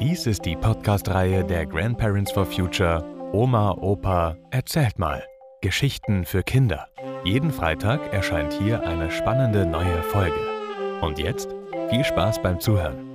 [0.00, 5.22] Dies ist die Podcast-Reihe der Grandparents for Future Oma, Opa, erzählt mal.
[5.60, 6.88] Geschichten für Kinder.
[7.24, 10.40] Jeden Freitag erscheint hier eine spannende neue Folge.
[11.02, 11.54] Und jetzt
[11.90, 13.11] viel Spaß beim Zuhören.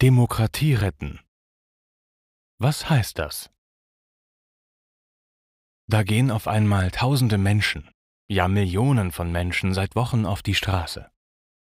[0.00, 1.18] Demokratie retten.
[2.60, 3.50] Was heißt das?
[5.90, 7.90] Da gehen auf einmal tausende Menschen,
[8.30, 11.10] ja Millionen von Menschen seit Wochen auf die Straße.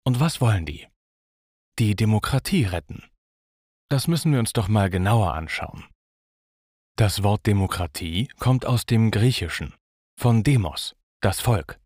[0.06, 0.86] Und was wollen die?
[1.80, 3.02] Die Demokratie retten.
[3.88, 5.88] Das müssen wir uns doch mal genauer anschauen.
[6.94, 9.74] Das Wort Demokratie kommt aus dem Griechischen,
[10.16, 11.80] von Demos, das Volk,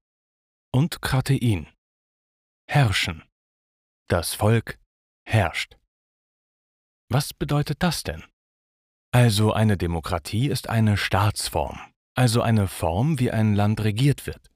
[0.75, 1.73] und Kratein,
[2.69, 3.25] herrschen.
[4.09, 4.79] Das Volk
[5.25, 5.79] herrscht.
[7.09, 8.25] Was bedeutet das denn?
[9.13, 11.79] Also eine Demokratie ist eine Staatsform,
[12.17, 14.51] also eine Form, wie ein Land regiert wird.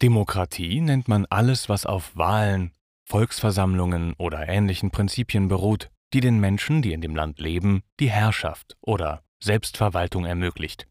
[0.00, 2.72] Demokratie nennt man alles, was auf Wahlen,
[3.08, 8.76] Volksversammlungen oder ähnlichen Prinzipien beruht, die den Menschen, die in dem Land leben, die Herrschaft
[8.80, 10.86] oder Selbstverwaltung ermöglicht.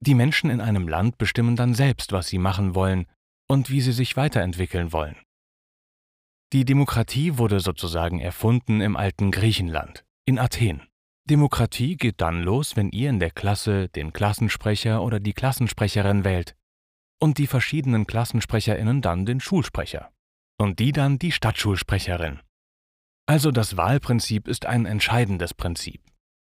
[0.00, 3.06] Die Menschen in einem Land bestimmen dann selbst, was sie machen wollen
[3.48, 5.16] und wie sie sich weiterentwickeln wollen.
[6.52, 10.82] Die Demokratie wurde sozusagen erfunden im alten Griechenland, in Athen.
[11.24, 16.54] Demokratie geht dann los, wenn ihr in der Klasse den Klassensprecher oder die Klassensprecherin wählt
[17.22, 20.10] und die verschiedenen Klassensprecherinnen dann den Schulsprecher
[20.58, 22.40] und die dann die Stadtschulsprecherin.
[23.24, 26.02] Also das Wahlprinzip ist ein entscheidendes Prinzip.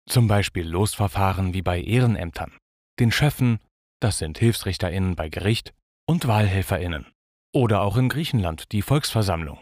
[0.09, 2.57] Zum Beispiel Losverfahren wie bei Ehrenämtern,
[2.99, 3.59] den Schöffen,
[4.01, 5.75] das sind Hilfsrichterinnen bei Gericht,
[6.07, 7.09] und Wahlhelferinnen.
[7.53, 9.59] Oder auch in Griechenland die Volksversammlung.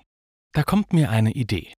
[0.53, 1.73] Da kommt mir eine Idee.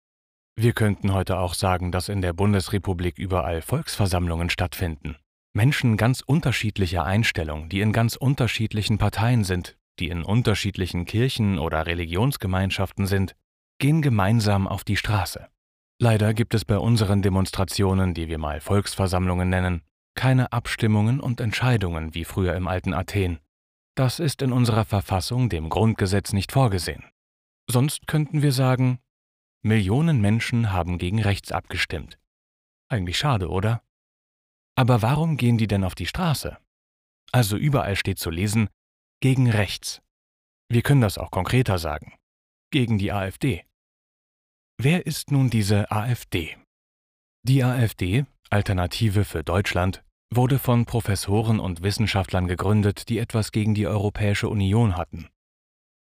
[0.57, 5.17] Wir könnten heute auch sagen, dass in der Bundesrepublik überall Volksversammlungen stattfinden.
[5.53, 11.87] Menschen ganz unterschiedlicher Einstellung, die in ganz unterschiedlichen Parteien sind, die in unterschiedlichen Kirchen oder
[11.87, 13.35] Religionsgemeinschaften sind,
[13.79, 15.49] gehen gemeinsam auf die Straße.
[15.99, 19.83] Leider gibt es bei unseren Demonstrationen, die wir mal Volksversammlungen nennen,
[20.15, 23.41] keine Abstimmungen und Entscheidungen wie früher im alten Athen.
[23.97, 27.05] Das ist in unserer Verfassung, dem Grundgesetz, nicht vorgesehen.
[27.71, 28.99] Sonst könnten wir sagen,
[29.63, 32.19] Millionen Menschen haben gegen rechts abgestimmt.
[32.89, 33.83] Eigentlich schade, oder?
[34.77, 36.59] Aber warum gehen die denn auf die Straße?
[37.31, 38.69] Also überall steht zu lesen,
[39.21, 40.03] gegen rechts.
[40.69, 42.15] Wir können das auch konkreter sagen.
[42.73, 43.65] Gegen die AfD.
[44.77, 46.57] Wer ist nun diese AfD?
[47.47, 50.03] Die AfD, Alternative für Deutschland,
[50.33, 55.29] wurde von Professoren und Wissenschaftlern gegründet, die etwas gegen die Europäische Union hatten.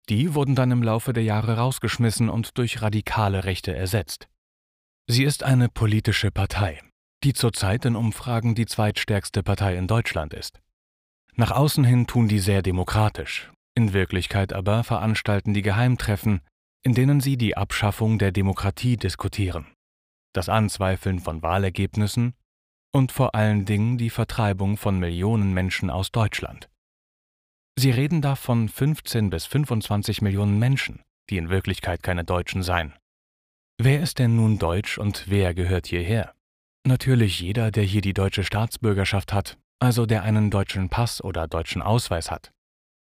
[0.09, 4.27] Die wurden dann im Laufe der Jahre rausgeschmissen und durch radikale Rechte ersetzt.
[5.07, 6.79] Sie ist eine politische Partei,
[7.23, 10.61] die zurzeit in Umfragen die zweitstärkste Partei in Deutschland ist.
[11.35, 16.41] Nach außen hin tun die sehr demokratisch, in Wirklichkeit aber veranstalten die Geheimtreffen,
[16.83, 19.67] in denen sie die Abschaffung der Demokratie diskutieren,
[20.33, 22.33] das Anzweifeln von Wahlergebnissen
[22.91, 26.70] und vor allen Dingen die Vertreibung von Millionen Menschen aus Deutschland.
[27.77, 32.93] Sie reden da von 15 bis 25 Millionen Menschen, die in Wirklichkeit keine Deutschen seien.
[33.77, 36.35] Wer ist denn nun deutsch und wer gehört hierher?
[36.85, 41.81] Natürlich jeder, der hier die deutsche Staatsbürgerschaft hat, also der einen deutschen Pass oder deutschen
[41.81, 42.51] Ausweis hat.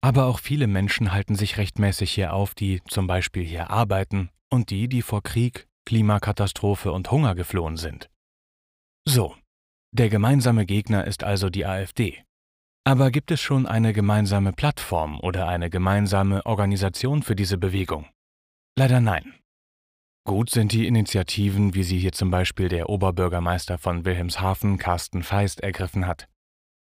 [0.02, 4.70] Aber auch viele Menschen halten sich rechtmäßig hier auf, die zum Beispiel hier arbeiten und
[4.70, 8.10] die, die vor Krieg, Klimakatastrophe und Hunger geflohen sind.
[9.08, 9.36] So,
[9.94, 12.24] der gemeinsame Gegner ist also die AfD.
[12.88, 18.06] Aber gibt es schon eine gemeinsame Plattform oder eine gemeinsame Organisation für diese Bewegung?
[18.78, 19.34] Leider nein.
[20.26, 25.60] Gut sind die Initiativen, wie sie hier zum Beispiel der Oberbürgermeister von Wilhelmshaven, Carsten Feist,
[25.60, 26.28] ergriffen hat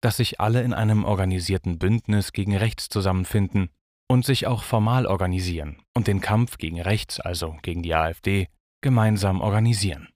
[0.05, 3.71] dass sich alle in einem organisierten Bündnis gegen rechts zusammenfinden
[4.07, 8.47] und sich auch formal organisieren und den Kampf gegen rechts, also gegen die AfD,
[8.81, 10.09] gemeinsam organisieren.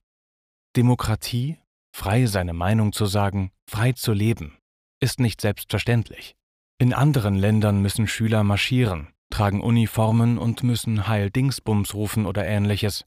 [0.75, 1.58] Demokratie,
[1.92, 4.60] frei seine Meinung zu sagen, frei zu leben,
[5.00, 6.36] ist nicht selbstverständlich.
[6.78, 13.06] In anderen Ländern müssen Schüler marschieren, tragen Uniformen und müssen Heil Dingsbums rufen oder ähnliches.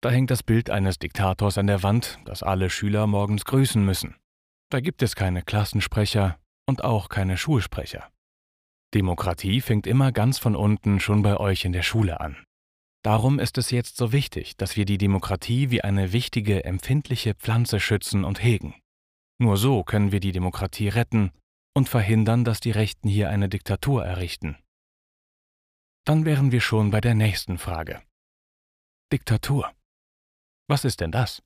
[0.00, 4.16] Da hängt das Bild eines Diktators an der Wand, das alle Schüler morgens grüßen müssen.
[4.70, 8.08] Da gibt es keine Klassensprecher und auch keine Schulsprecher.
[8.94, 12.36] Demokratie fängt immer ganz von unten schon bei euch in der Schule an.
[13.02, 17.80] Darum ist es jetzt so wichtig, dass wir die Demokratie wie eine wichtige, empfindliche Pflanze
[17.80, 18.74] schützen und hegen.
[19.42, 21.32] Nur so können wir die Demokratie retten
[21.74, 24.56] und verhindern, dass die Rechten hier eine Diktatur errichten.
[26.06, 28.00] Dann wären wir schon bei der nächsten Frage.
[29.12, 29.72] Diktatur.
[30.68, 31.42] Was ist denn das?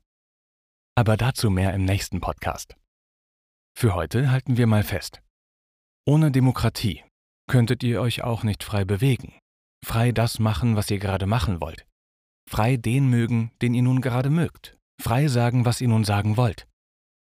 [0.94, 2.76] Aber dazu mehr im nächsten Podcast.
[3.74, 5.22] Für heute halten wir mal fest.
[6.06, 7.02] Ohne Demokratie
[7.48, 9.32] könntet ihr euch auch nicht frei bewegen,
[9.82, 11.86] frei das machen, was ihr gerade machen wollt,
[12.46, 16.68] frei den mögen, den ihr nun gerade mögt, frei sagen, was ihr nun sagen wollt.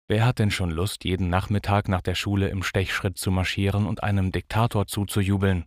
[0.08, 4.02] Wer hat denn schon Lust, jeden Nachmittag nach der Schule im Stechschritt zu marschieren und
[4.02, 5.64] einem Diktator zuzujubeln?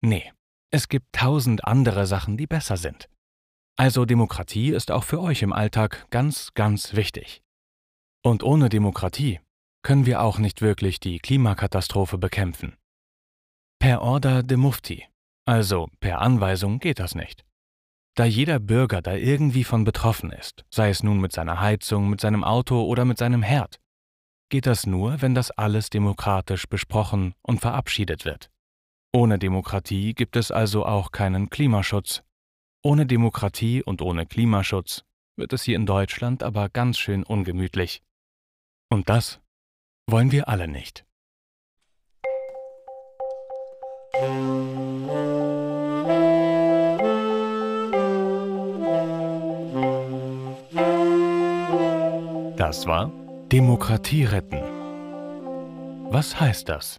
[0.00, 0.32] Nee,
[0.72, 3.08] es gibt tausend andere Sachen, die besser sind.
[3.78, 7.42] Also Demokratie ist auch für euch im Alltag ganz, ganz wichtig.
[8.24, 9.40] Und ohne Demokratie
[9.82, 12.76] können wir auch nicht wirklich die Klimakatastrophe bekämpfen.
[13.78, 15.04] Per Order de Mufti,
[15.46, 17.44] also per Anweisung, geht das nicht.
[18.16, 22.18] Da jeder Bürger da irgendwie von betroffen ist, sei es nun mit seiner Heizung, mit
[22.22, 23.78] seinem Auto oder mit seinem Herd,
[24.48, 28.50] geht das nur, wenn das alles demokratisch besprochen und verabschiedet wird.
[29.12, 32.22] Ohne Demokratie gibt es also auch keinen Klimaschutz.
[32.82, 35.04] Ohne Demokratie und ohne Klimaschutz
[35.36, 38.02] wird es hier in Deutschland aber ganz schön ungemütlich.
[38.88, 39.40] Und das
[40.06, 41.04] wollen wir alle nicht.
[52.66, 53.12] Das war
[53.52, 54.60] Demokratie retten.
[56.10, 56.98] Was heißt das?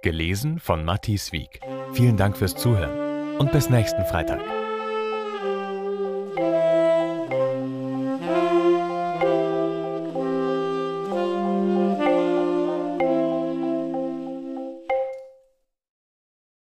[0.00, 1.60] Gelesen von Matthias Wieck.
[1.92, 4.40] Vielen Dank fürs Zuhören und bis nächsten Freitag.